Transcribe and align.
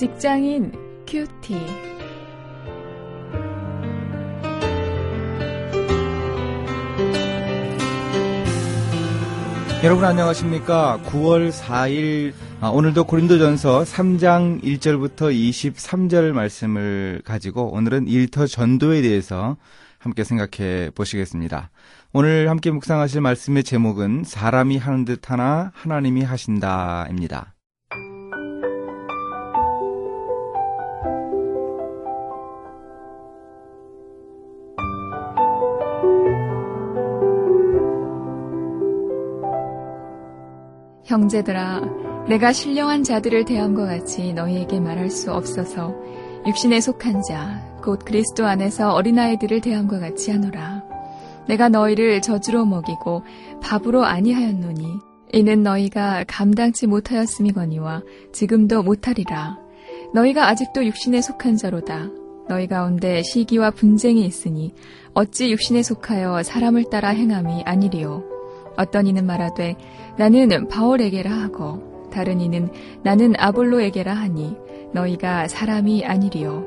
직장인 0.00 0.72
큐티. 1.06 1.58
여러분 9.84 10.06
안녕하십니까? 10.06 11.00
9월 11.04 11.52
4일 11.52 12.32
아, 12.62 12.68
오늘도 12.68 13.04
고린도전서 13.04 13.82
3장 13.82 14.62
1절부터 14.62 15.34
23절 15.34 16.32
말씀을 16.32 17.20
가지고 17.26 17.70
오늘은 17.70 18.08
일터 18.08 18.46
전도에 18.46 19.02
대해서 19.02 19.58
함께 19.98 20.24
생각해 20.24 20.92
보시겠습니다. 20.94 21.68
오늘 22.14 22.48
함께 22.48 22.70
묵상하실 22.70 23.20
말씀의 23.20 23.64
제목은 23.64 24.24
사람이 24.24 24.78
하는 24.78 25.04
듯 25.04 25.30
하나 25.30 25.72
하나님이 25.74 26.22
하신다입니다. 26.22 27.52
형제들아, 41.10 41.80
내가 42.28 42.52
신령한 42.52 43.02
자들을 43.02 43.44
대한 43.44 43.74
것 43.74 43.84
같이 43.84 44.32
너희에게 44.32 44.78
말할 44.78 45.10
수 45.10 45.32
없어서 45.32 45.92
육신에 46.46 46.80
속한 46.80 47.22
자, 47.22 47.60
곧 47.82 48.04
그리스도 48.04 48.46
안에서 48.46 48.92
어린아이들을 48.92 49.60
대한 49.60 49.88
것 49.88 49.98
같이 49.98 50.30
하노라. 50.30 50.84
내가 51.48 51.68
너희를 51.68 52.22
저주로 52.22 52.64
먹이고 52.64 53.24
밥으로 53.60 54.04
아니하였노니 54.04 54.86
이는 55.32 55.64
너희가 55.64 56.24
감당치 56.28 56.86
못하였음이거니와 56.86 58.02
지금도 58.32 58.84
못하리라. 58.84 59.58
너희가 60.14 60.46
아직도 60.48 60.84
육신에 60.86 61.20
속한 61.22 61.56
자로다. 61.56 62.08
너희 62.48 62.68
가운데 62.68 63.22
시기와 63.24 63.72
분쟁이 63.72 64.24
있으니 64.24 64.74
어찌 65.14 65.50
육신에 65.50 65.82
속하여 65.82 66.44
사람을 66.44 66.84
따라 66.88 67.08
행함이 67.08 67.64
아니리요. 67.64 68.29
어떤 68.76 69.06
이는 69.06 69.26
말하되 69.26 69.76
나는 70.16 70.68
바울에게라 70.68 71.30
하고 71.30 72.08
다른 72.10 72.40
이는 72.40 72.68
나는 73.02 73.34
아볼로에게라 73.38 74.12
하니 74.12 74.56
너희가 74.92 75.48
사람이 75.48 76.04
아니리요. 76.04 76.64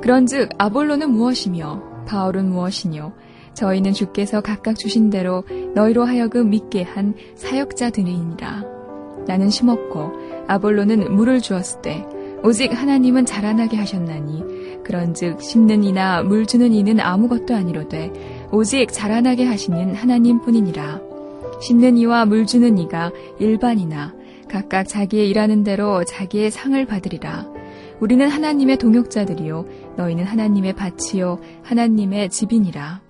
그런즉 0.00 0.50
아볼로는 0.58 1.10
무엇이며 1.10 2.04
바울은 2.06 2.50
무엇이뇨? 2.50 3.12
저희는 3.54 3.92
주께서 3.92 4.40
각각 4.40 4.78
주신 4.78 5.10
대로 5.10 5.44
너희로 5.74 6.04
하여금 6.04 6.50
믿게 6.50 6.82
한 6.82 7.14
사역자들이니라. 7.34 8.64
나는 9.26 9.50
심었고 9.50 10.12
아볼로는 10.46 11.14
물을 11.14 11.40
주었을 11.40 11.82
때 11.82 12.06
오직 12.42 12.72
하나님은 12.72 13.26
자라나게 13.26 13.76
하셨나니 13.76 14.44
그런즉 14.84 15.42
심는 15.42 15.82
이나 15.82 16.22
물 16.22 16.46
주는 16.46 16.72
이는 16.72 17.00
아무것도 17.00 17.54
아니로되 17.54 18.48
오직 18.52 18.92
자라나게 18.92 19.44
하시는 19.44 19.94
하나님뿐이니라. 19.94 21.07
심는 21.60 21.98
이와 21.98 22.24
물 22.24 22.46
주는 22.46 22.78
이가 22.78 23.10
일반이나 23.38 24.14
각각 24.48 24.88
자기의 24.88 25.28
일하는 25.28 25.64
대로 25.64 26.04
자기의 26.04 26.50
상을 26.50 26.84
받으리라. 26.86 27.46
우리는 28.00 28.28
하나님의 28.28 28.78
동역자들이요 28.78 29.94
너희는 29.96 30.24
하나님의 30.24 30.74
밭이요 30.74 31.40
하나님의 31.64 32.30
집이니라. 32.30 33.00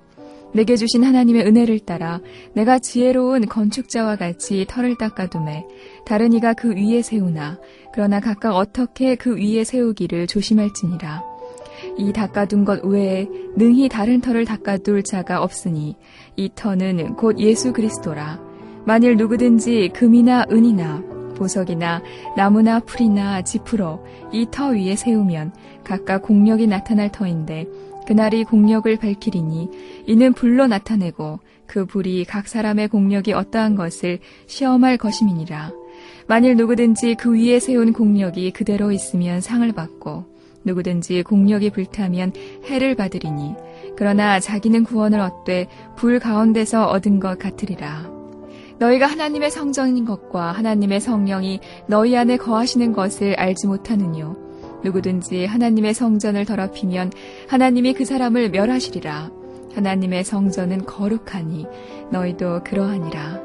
내게 0.55 0.77
주신 0.77 1.05
하나님의 1.05 1.47
은혜를 1.47 1.81
따라 1.81 2.21
내가 2.55 2.79
지혜로운 2.79 3.47
건축자와 3.47 4.17
같이 4.17 4.65
터를 4.67 4.97
닦아둠에 4.97 5.67
다른 6.07 6.33
이가 6.33 6.55
그 6.55 6.75
위에 6.75 7.03
세우나 7.03 7.59
그러나 7.93 8.19
각각 8.19 8.57
어떻게 8.57 9.15
그 9.15 9.37
위에 9.37 9.65
세우기를 9.65 10.27
조심할지니라. 10.27 11.23
이 11.97 12.13
닦아둔 12.13 12.65
것 12.65 12.83
외에 12.85 13.29
능히 13.57 13.89
다른 13.89 14.21
터를 14.21 14.45
닦아둘 14.45 15.03
자가 15.05 15.43
없으니 15.43 15.97
이 16.37 16.51
터는 16.55 17.15
곧 17.17 17.39
예수 17.39 17.73
그리스도라. 17.73 18.48
만일 18.89 19.19
누구든지 19.19 19.91
금이나 19.93 20.47
은이나 20.51 21.03
보석이나 21.37 22.03
나무나 22.39 22.81
풀이나 22.81 23.43
지푸로 23.43 24.03
이 24.33 24.47
터 24.51 24.69
위에 24.69 24.97
세우면 24.97 25.53
각각 25.85 26.23
공력이 26.23 26.67
나타날 26.67 27.13
터인데 27.13 27.67
그날이 28.07 28.45
공력을 28.45 28.97
밝히리니 28.97 29.69
이는 30.07 30.33
불로 30.33 30.67
나타내고 30.67 31.41
그 31.67 31.85
불이 31.85 32.25
각 32.25 32.49
사람의 32.49 32.89
공력이 32.89 33.35
어떠한 33.35 33.75
것을 33.75 34.21
시험할 34.47 34.97
것임이니라. 34.97 35.71
만일 36.27 36.57
누구든지 36.57 37.17
그 37.17 37.35
위에 37.35 37.61
세운 37.61 37.93
공력이 37.93 38.53
그대로 38.53 38.91
있으면 38.91 39.43
상을 39.43 39.71
받고 39.71 40.25
누구든지 40.65 41.25
공력이 41.25 41.69
불타면 41.73 42.33
해를 42.65 42.95
받으리니 42.95 43.53
그러나 43.99 44.41
자기는 44.41 44.85
구원을 44.85 45.21
얻되 45.21 45.69
불 45.95 46.19
가운데서 46.19 46.87
얻은 46.87 47.21
것 47.21 47.39
같으리라. 47.39 48.18
너희가 48.79 49.07
하나님의 49.07 49.51
성전인 49.51 50.05
것과 50.05 50.53
하나님의 50.53 51.01
성령이 51.01 51.61
너희 51.87 52.17
안에 52.17 52.37
거하시는 52.37 52.93
것을 52.93 53.35
알지 53.35 53.67
못하느뇨. 53.67 54.37
누구든지 54.85 55.47
하나님의 55.47 55.95
성전을 55.95 56.45
더럽히면 56.45 57.13
하나님이 57.49 57.95
그 57.95 58.05
사람을 58.05 58.51
멸하시리라. 58.51 59.31
하나님의 59.75 60.25
성전은 60.25 60.87
거룩하니 60.87 61.67
너희도 62.11 62.63
그러하니라. 62.65 63.41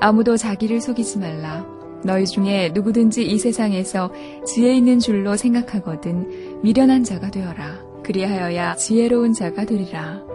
아무도 0.00 0.36
자기를 0.36 0.80
속이지 0.80 1.18
말라. 1.18 1.66
너희 2.04 2.24
중에 2.24 2.70
누구든지 2.74 3.24
이 3.24 3.38
세상에서 3.38 4.10
지혜 4.44 4.74
있는 4.74 4.98
줄로 4.98 5.36
생각하거든 5.36 6.62
미련한 6.62 7.04
자가 7.04 7.30
되어라. 7.30 7.80
그리하여야 8.02 8.74
지혜로운 8.76 9.32
자가 9.32 9.64
되리라. 9.64 10.31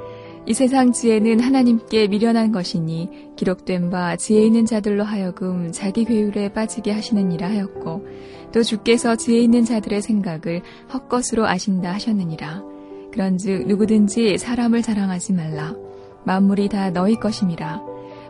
이 0.49 0.53
세상 0.53 0.93
지혜는 0.93 1.41
하나님께 1.41 2.07
미련한 2.07 2.53
것이니 2.53 3.33
기록된 3.35 3.89
바 3.89 4.15
지혜 4.15 4.43
있는 4.45 4.65
자들로 4.65 5.03
하여금 5.03 5.73
자기 5.73 6.05
괴율에 6.05 6.53
빠지게 6.53 6.93
하시느니라 6.93 7.49
하였고 7.49 8.07
또 8.53 8.63
주께서 8.63 9.17
지혜 9.17 9.41
있는 9.41 9.65
자들의 9.65 10.01
생각을 10.01 10.61
헛것으로 10.93 11.45
아신다 11.45 11.91
하셨느니라. 11.91 12.63
그런즉 13.11 13.67
누구든지 13.67 14.37
사람을 14.37 14.83
자랑하지 14.83 15.33
말라. 15.33 15.75
만물이 16.23 16.69
다 16.69 16.91
너희 16.91 17.15
것임이라. 17.15 17.81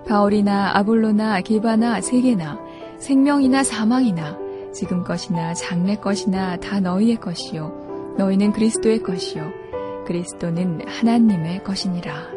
바울이나 0.08 0.76
아볼로나 0.76 1.42
게바나 1.42 2.02
세계나 2.02 2.60
생명이나 2.98 3.64
사망이나 3.64 4.40
지금 4.74 5.04
것이나 5.04 5.54
장래 5.54 5.96
것이나 5.96 6.58
다 6.58 6.80
너희의 6.80 7.18
것이요 7.18 8.16
너희는 8.18 8.54
그리스도의 8.54 9.04
것이요 9.04 9.67
그리스도는 10.08 10.88
하나님의 10.88 11.66
것이니라. 11.66 12.32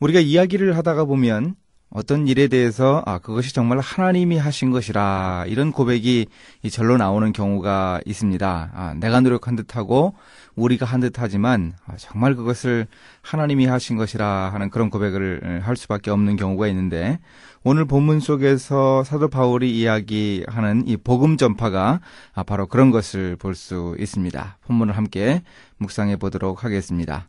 우리가 0.00 0.20
이야기를 0.20 0.74
하다가 0.78 1.04
보면 1.04 1.54
어떤 1.88 2.26
일에 2.26 2.48
대해서 2.48 3.02
아 3.06 3.18
그것이 3.18 3.54
정말 3.54 3.78
하나님이 3.78 4.38
하신 4.38 4.70
것이라 4.70 5.44
이런 5.48 5.72
고백이 5.72 6.26
절로 6.70 6.96
나오는 6.96 7.32
경우가 7.32 8.00
있습니다. 8.04 8.70
아, 8.74 8.94
내가 8.94 9.20
노력한 9.20 9.56
듯하고 9.56 10.14
우리가 10.56 10.84
한 10.84 11.00
듯하지만 11.00 11.74
아, 11.86 11.94
정말 11.96 12.34
그것을 12.34 12.86
하나님이 13.22 13.66
하신 13.66 13.96
것이라 13.96 14.50
하는 14.52 14.68
그런 14.68 14.90
고백을 14.90 15.62
할 15.64 15.76
수밖에 15.76 16.10
없는 16.10 16.36
경우가 16.36 16.66
있는데 16.68 17.18
오늘 17.62 17.84
본문 17.84 18.20
속에서 18.20 19.02
사도 19.04 19.28
바울이 19.28 19.76
이야기하는 19.78 20.86
이 20.86 20.96
복음 20.96 21.36
전파가 21.36 22.00
아, 22.34 22.42
바로 22.42 22.66
그런 22.66 22.90
것을 22.90 23.36
볼 23.36 23.54
수 23.54 23.96
있습니다. 23.98 24.58
본문을 24.66 24.96
함께 24.96 25.42
묵상해 25.78 26.16
보도록 26.16 26.62
하겠습니다. 26.62 27.28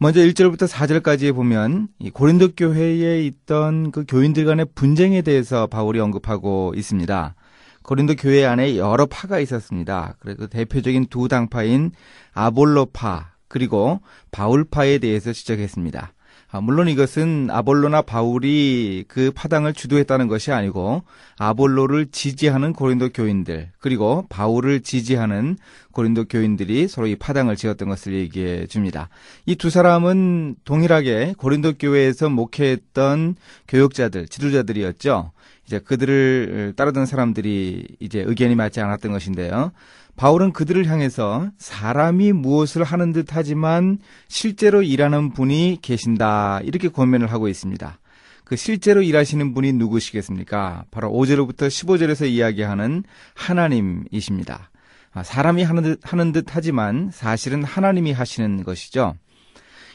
먼저 0.00 0.20
1절부터 0.20 0.68
4절까지에 0.68 1.34
보면 1.34 1.88
고린도 2.12 2.50
교회에 2.56 3.20
있던 3.24 3.90
그 3.90 4.04
교인들 4.06 4.44
간의 4.44 4.66
분쟁에 4.76 5.22
대해서 5.22 5.66
바울이 5.66 5.98
언급하고 5.98 6.72
있습니다. 6.76 7.34
고린도 7.82 8.14
교회 8.14 8.44
안에 8.44 8.76
여러 8.76 9.06
파가 9.06 9.40
있었습니다. 9.40 10.14
그래서 10.20 10.46
대표적인 10.46 11.06
두 11.06 11.26
당파인 11.26 11.90
아볼로파 12.32 13.32
그리고 13.48 14.00
바울파에 14.30 14.98
대해서 14.98 15.32
지적했습니다. 15.32 16.12
아, 16.50 16.62
물론 16.62 16.88
이것은 16.88 17.48
아볼로나 17.50 18.00
바울이 18.00 19.04
그 19.06 19.30
파당을 19.34 19.74
주도했다는 19.74 20.28
것이 20.28 20.50
아니고 20.50 21.02
아볼로를 21.38 22.06
지지하는 22.10 22.72
고린도 22.72 23.10
교인들 23.10 23.70
그리고 23.78 24.24
바울을 24.30 24.80
지지하는 24.80 25.58
고린도 25.92 26.24
교인들이 26.24 26.88
서로 26.88 27.06
이 27.06 27.16
파당을 27.16 27.56
지었던 27.56 27.88
것을 27.88 28.14
얘기해 28.14 28.66
줍니다. 28.66 29.10
이 29.44 29.56
두 29.56 29.68
사람은 29.68 30.56
동일하게 30.64 31.34
고린도 31.36 31.74
교회에서 31.78 32.30
목회했던 32.30 33.34
교육자들, 33.66 34.28
지도자들이었죠. 34.28 35.32
이제 35.66 35.78
그들을 35.80 36.72
따르던 36.76 37.04
사람들이 37.04 37.88
이제 38.00 38.24
의견이 38.26 38.54
맞지 38.54 38.80
않았던 38.80 39.12
것인데요. 39.12 39.72
바울은 40.18 40.52
그들을 40.52 40.84
향해서 40.86 41.48
사람이 41.58 42.32
무엇을 42.32 42.82
하는 42.82 43.12
듯 43.12 43.28
하지만 43.30 43.98
실제로 44.26 44.82
일하는 44.82 45.32
분이 45.32 45.78
계신다. 45.80 46.60
이렇게 46.64 46.88
권면을 46.88 47.30
하고 47.30 47.46
있습니다. 47.46 48.00
그 48.42 48.56
실제로 48.56 49.00
일하시는 49.00 49.54
분이 49.54 49.74
누구시겠습니까? 49.74 50.86
바로 50.90 51.10
5절부터 51.12 51.68
15절에서 51.68 52.28
이야기하는 52.28 53.04
하나님이십니다. 53.34 54.70
아, 55.12 55.22
사람이 55.22 55.62
하는 55.62 55.82
듯, 55.84 56.00
하는 56.02 56.32
듯 56.32 56.46
하지만 56.48 57.10
사실은 57.12 57.62
하나님이 57.62 58.10
하시는 58.10 58.64
것이죠. 58.64 59.14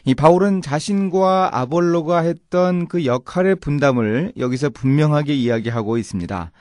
이 0.06 0.16
바울은 0.16 0.62
자신과 0.62 1.50
아볼로가 1.52 2.20
했던 2.20 2.88
그 2.88 3.06
역할의 3.06 3.58
분담을 3.58 4.32
여기서 4.38 4.70
분명하게 4.70 5.34
이야기하고 5.34 5.98
있습니다. 5.98 6.52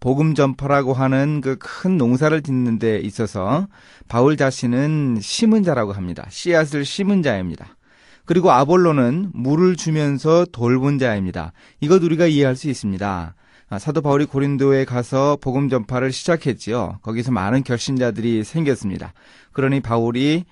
복음 0.00 0.34
전파라고 0.34 0.94
하는 0.94 1.40
그 1.40 1.56
큰 1.58 1.96
농사를 1.98 2.42
짓는 2.42 2.78
데 2.78 2.98
있어서 2.98 3.68
바울 4.08 4.36
자신은 4.36 5.18
심은 5.20 5.62
자라고 5.62 5.92
합니다. 5.92 6.26
씨앗을 6.30 6.84
심은 6.84 7.22
자입니다. 7.22 7.76
그리고 8.24 8.50
아볼로는 8.50 9.30
물을 9.34 9.76
주면서 9.76 10.44
돌본 10.52 10.98
자입니다. 10.98 11.52
이것 11.80 12.02
우리가 12.02 12.26
이해할 12.26 12.56
수 12.56 12.68
있습니다. 12.68 13.34
아, 13.70 13.78
사도 13.78 14.02
바울이 14.02 14.26
고린도에 14.26 14.84
가서 14.84 15.38
복음 15.40 15.68
전파를 15.68 16.12
시작했지요. 16.12 16.98
거기서 17.02 17.32
많은 17.32 17.62
결신자들이 17.62 18.44
생겼습니다. 18.44 19.12
그러니 19.52 19.80
바울이 19.80 20.44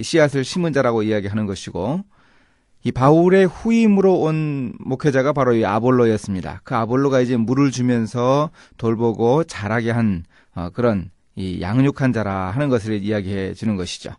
씨앗을 0.00 0.44
심은 0.44 0.72
자라고 0.72 1.02
이야기하는 1.02 1.46
것이고 1.46 2.02
이 2.86 2.92
바울의 2.92 3.46
후임으로 3.46 4.20
온 4.20 4.74
목회자가 4.78 5.32
바로 5.32 5.54
이 5.54 5.64
아볼로였습니다. 5.64 6.60
그 6.64 6.74
아볼로가 6.76 7.20
이제 7.20 7.34
물을 7.36 7.70
주면서 7.70 8.50
돌보고 8.76 9.44
자라게 9.44 9.90
한 9.90 10.24
어, 10.54 10.68
그런 10.70 11.10
이 11.34 11.60
양육한 11.62 12.12
자라 12.12 12.50
하는 12.50 12.68
것을 12.68 13.02
이야기해 13.02 13.54
주는 13.54 13.76
것이죠. 13.76 14.10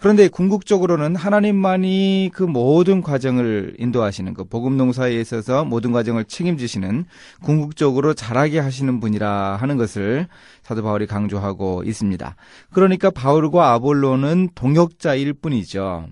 그런데 0.00 0.28
궁극적으로는 0.28 1.16
하나님만이 1.16 2.30
그 2.34 2.42
모든 2.42 3.02
과정을 3.02 3.76
인도하시는 3.78 4.34
그 4.34 4.44
복음 4.44 4.76
농사에 4.76 5.14
있어서 5.14 5.64
모든 5.64 5.92
과정을 5.92 6.24
책임지시는 6.24 7.04
궁극적으로 7.42 8.14
자라게 8.14 8.58
하시는 8.58 9.00
분이라 9.00 9.56
하는 9.56 9.76
것을 9.76 10.26
사도 10.62 10.82
바울이 10.82 11.06
강조하고 11.06 11.84
있습니다. 11.84 12.36
그러니까 12.72 13.10
바울과 13.10 13.72
아볼로는 13.72 14.50
동역자일 14.54 15.34
뿐이죠. 15.34 16.08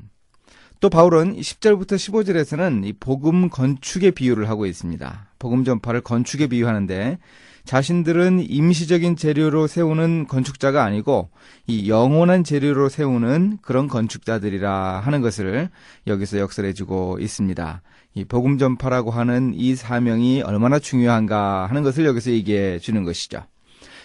또 0.80 0.90
바울은 0.90 1.36
10절부터 1.36 1.94
15절에서는 1.94 2.84
이 2.84 2.92
복음 2.92 3.48
건축의 3.48 4.10
비유를 4.10 4.48
하고 4.48 4.66
있습니다. 4.66 5.26
복음 5.38 5.64
전파를 5.64 6.02
건축에 6.02 6.48
비유하는데 6.48 7.18
자신들은 7.64 8.46
임시적인 8.48 9.16
재료로 9.16 9.66
세우는 9.66 10.26
건축자가 10.28 10.84
아니고 10.84 11.30
이 11.66 11.88
영원한 11.88 12.44
재료로 12.44 12.88
세우는 12.88 13.58
그런 13.62 13.88
건축자들이라 13.88 15.00
하는 15.00 15.20
것을 15.20 15.70
여기서 16.06 16.38
역설해 16.38 16.74
주고 16.74 17.18
있습니다. 17.20 17.82
이 18.14 18.24
복음 18.24 18.58
전파라고 18.58 19.10
하는 19.10 19.52
이 19.54 19.74
사명이 19.74 20.42
얼마나 20.42 20.78
중요한가 20.78 21.66
하는 21.66 21.82
것을 21.82 22.04
여기서 22.04 22.30
얘기해 22.30 22.78
주는 22.78 23.02
것이죠. 23.02 23.42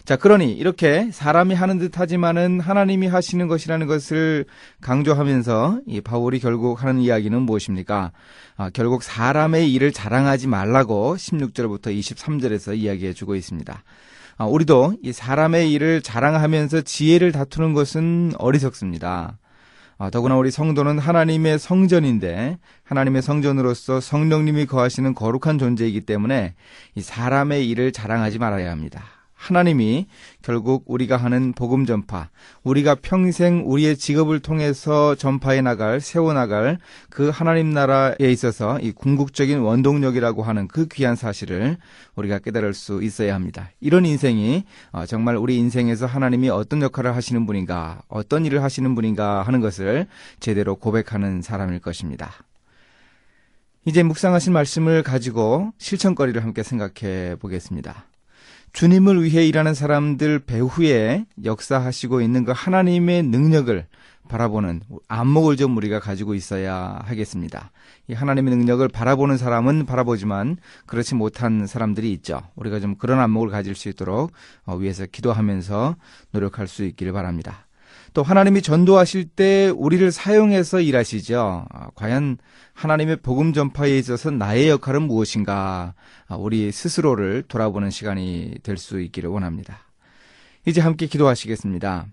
자, 0.05 0.15
그러니 0.15 0.53
이렇게 0.53 1.09
사람이 1.11 1.53
하는 1.53 1.77
듯 1.77 1.99
하지만은 1.99 2.59
하나님이 2.59 3.07
하시는 3.07 3.47
것이라는 3.47 3.85
것을 3.85 4.45
강조하면서 4.81 5.81
이 5.85 6.01
바울이 6.01 6.39
결국 6.39 6.83
하는 6.83 6.99
이야기는 6.99 7.39
무엇입니까? 7.43 8.11
아, 8.57 8.69
결국 8.71 9.03
사람의 9.03 9.71
일을 9.71 9.91
자랑하지 9.91 10.47
말라고 10.47 11.15
16절부터 11.17 11.97
23절에서 11.97 12.75
이야기해 12.75 13.13
주고 13.13 13.35
있습니다. 13.35 13.83
아, 14.37 14.45
우리도 14.45 14.95
이 15.03 15.13
사람의 15.13 15.71
일을 15.71 16.01
자랑하면서 16.01 16.81
지혜를 16.81 17.31
다투는 17.31 17.73
것은 17.73 18.33
어리석습니다. 18.39 19.37
아, 19.99 20.09
더구나 20.09 20.35
우리 20.35 20.49
성도는 20.49 20.97
하나님의 20.97 21.59
성전인데 21.59 22.57
하나님의 22.85 23.21
성전으로서 23.21 23.99
성령님이 23.99 24.65
거하시는 24.65 25.13
거룩한 25.13 25.59
존재이기 25.59 26.01
때문에 26.01 26.55
이 26.95 27.01
사람의 27.01 27.69
일을 27.69 27.91
자랑하지 27.91 28.39
말아야 28.39 28.71
합니다. 28.71 29.20
하나님이 29.41 30.05
결국 30.43 30.83
우리가 30.85 31.17
하는 31.17 31.53
복음 31.53 31.87
전파, 31.87 32.29
우리가 32.63 32.95
평생 33.01 33.63
우리의 33.65 33.97
직업을 33.97 34.39
통해서 34.39 35.15
전파해 35.15 35.61
나갈, 35.61 35.99
세워 35.99 36.31
나갈 36.33 36.77
그 37.09 37.29
하나님 37.29 37.71
나라에 37.71 38.31
있어서 38.31 38.79
이 38.79 38.91
궁극적인 38.91 39.57
원동력이라고 39.59 40.43
하는 40.43 40.67
그 40.67 40.87
귀한 40.87 41.15
사실을 41.15 41.77
우리가 42.15 42.37
깨달을 42.37 42.75
수 42.75 43.01
있어야 43.01 43.33
합니다. 43.33 43.71
이런 43.79 44.05
인생이 44.05 44.63
어, 44.91 45.07
정말 45.07 45.37
우리 45.37 45.57
인생에서 45.57 46.05
하나님이 46.05 46.49
어떤 46.49 46.83
역할을 46.83 47.15
하시는 47.15 47.47
분인가, 47.47 48.03
어떤 48.09 48.45
일을 48.45 48.61
하시는 48.61 48.93
분인가 48.93 49.41
하는 49.41 49.59
것을 49.59 50.05
제대로 50.39 50.75
고백하는 50.75 51.41
사람일 51.41 51.79
것입니다. 51.79 52.31
이제 53.85 54.03
묵상하신 54.03 54.53
말씀을 54.53 55.01
가지고 55.01 55.71
실천거리를 55.79 56.43
함께 56.43 56.61
생각해 56.61 57.37
보겠습니다. 57.39 58.10
주님을 58.73 59.23
위해 59.23 59.45
일하는 59.45 59.73
사람들 59.73 60.39
배후에 60.39 61.25
역사하시고 61.43 62.21
있는 62.21 62.45
그 62.45 62.53
하나님의 62.55 63.23
능력을 63.23 63.85
바라보는 64.29 64.81
안목을 65.09 65.57
좀 65.57 65.75
우리가 65.75 65.99
가지고 65.99 66.35
있어야 66.35 66.99
하겠습니다. 67.03 67.71
이 68.07 68.13
하나님의 68.13 68.55
능력을 68.55 68.87
바라보는 68.87 69.37
사람은 69.37 69.85
바라보지만 69.85 70.57
그렇지 70.85 71.15
못한 71.15 71.67
사람들이 71.67 72.11
있죠. 72.13 72.41
우리가 72.55 72.79
좀 72.79 72.95
그런 72.95 73.19
안목을 73.19 73.49
가질 73.49 73.75
수 73.75 73.89
있도록 73.89 74.31
어, 74.65 74.75
위해서 74.75 75.05
기도하면서 75.05 75.97
노력할 76.31 76.67
수 76.67 76.85
있기를 76.85 77.11
바랍니다. 77.11 77.67
또 78.13 78.23
하나님이 78.23 78.61
전도하실 78.61 79.29
때 79.29 79.69
우리를 79.69 80.11
사용해서 80.11 80.81
일하시죠. 80.81 81.65
아, 81.69 81.87
과연 81.95 82.37
하나님의 82.73 83.17
복음 83.17 83.53
전파에 83.53 83.97
있어서 83.97 84.31
나의 84.31 84.69
역할은 84.69 85.03
무엇인가? 85.03 85.93
아, 86.27 86.35
우리 86.35 86.71
스스로를 86.71 87.43
돌아보는 87.47 87.89
시간이 87.89 88.55
될 88.63 88.77
수 88.77 88.99
있기를 88.99 89.29
원합니다. 89.29 89.79
이제 90.65 90.81
함께 90.81 91.05
기도하시겠습니다. 91.07 92.07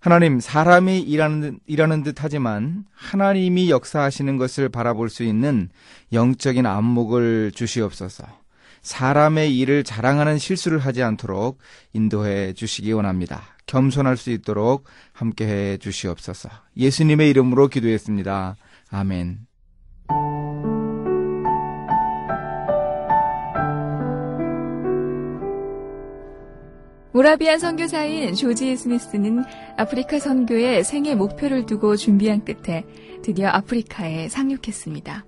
하나님, 0.00 0.38
사람이 0.40 1.00
일하는, 1.00 1.58
일하는 1.66 2.04
듯 2.04 2.16
하지만 2.22 2.84
하나님이 2.94 3.68
역사하시는 3.68 4.36
것을 4.36 4.68
바라볼 4.68 5.10
수 5.10 5.24
있는 5.24 5.68
영적인 6.12 6.64
안목을 6.64 7.52
주시옵소서. 7.54 8.24
사람의 8.82 9.58
일을 9.58 9.82
자랑하는 9.84 10.38
실수를 10.38 10.78
하지 10.78 11.02
않도록 11.02 11.58
인도해 11.92 12.52
주시기 12.52 12.92
원합니다. 12.92 13.57
겸손할 13.68 14.16
수 14.16 14.30
있도록 14.30 14.84
함께 15.12 15.46
해 15.46 15.76
주시옵소서. 15.76 16.48
예수님의 16.76 17.30
이름으로 17.30 17.68
기도했습니다. 17.68 18.56
아멘. 18.90 19.46
모라비안 27.12 27.58
선교사인 27.58 28.34
조지 28.34 28.76
스미스는 28.76 29.44
아프리카 29.76 30.18
선교에 30.18 30.82
생애 30.82 31.14
목표를 31.14 31.66
두고 31.66 31.96
준비한 31.96 32.44
끝에 32.44 32.84
드디어 33.22 33.48
아프리카에 33.48 34.28
상륙했습니다. 34.28 35.24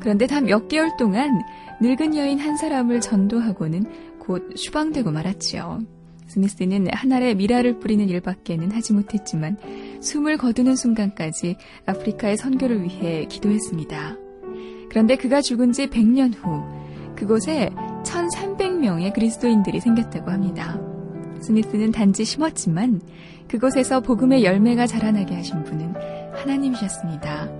그런데 0.00 0.26
단 0.26 0.44
몇 0.44 0.68
개월 0.68 0.90
동안 0.98 1.42
늙은 1.80 2.16
여인 2.16 2.38
한 2.38 2.56
사람을 2.56 3.00
전도하고는 3.00 4.18
곧 4.18 4.54
추방되고 4.54 5.10
말았지요. 5.10 5.99
스미스는 6.30 6.86
한 6.92 7.10
알의 7.10 7.34
미라를 7.34 7.80
뿌리는 7.80 8.08
일밖에는 8.08 8.70
하지 8.70 8.92
못했지만 8.92 9.56
숨을 10.00 10.36
거두는 10.36 10.76
순간까지 10.76 11.56
아프리카의 11.86 12.36
선교를 12.36 12.84
위해 12.84 13.26
기도했습니다. 13.26 14.16
그런데 14.88 15.16
그가 15.16 15.40
죽은 15.40 15.72
지 15.72 15.88
100년 15.88 16.32
후 16.36 16.62
그곳에 17.16 17.70
1300명의 18.04 19.12
그리스도인들이 19.12 19.80
생겼다고 19.80 20.30
합니다. 20.30 20.80
스미스는 21.40 21.90
단지 21.90 22.24
심었지만 22.24 23.00
그곳에서 23.48 24.00
복음의 24.00 24.44
열매가 24.44 24.86
자라나게 24.86 25.34
하신 25.34 25.64
분은 25.64 25.94
하나님이셨습니다. 26.32 27.50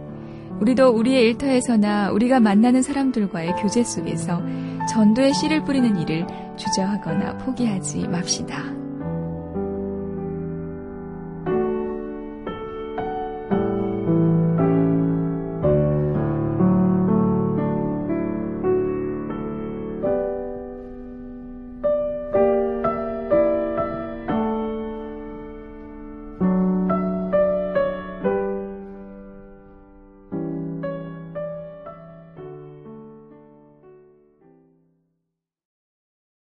우리도 0.60 0.90
우리의 0.90 1.24
일터에서나 1.24 2.12
우리가 2.12 2.38
만나는 2.38 2.82
사람들과의 2.82 3.54
교제 3.60 3.82
속에서 3.82 4.40
전도의 4.88 5.34
씨를 5.34 5.64
뿌리는 5.64 5.96
일을 5.96 6.26
주저하거나 6.56 7.38
포기하지 7.38 8.08
맙시다. 8.08 8.79